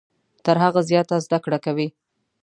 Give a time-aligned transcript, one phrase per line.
[0.45, 1.87] تر هغه زیاته زده کړه کوي.